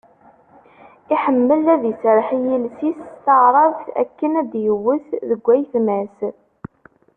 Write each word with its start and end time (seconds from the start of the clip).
Iḥemmel 1.13 1.63
ad 1.73 1.83
iserreḥ 1.91 2.29
i 2.37 2.39
yiles-is 2.45 2.99
s 3.13 3.13
taɛrabt 3.25 3.87
akken 4.01 4.31
ad 4.41 4.47
d-iwet 4.51 5.07
deg 5.29 5.43
ayetma-s. 5.53 6.17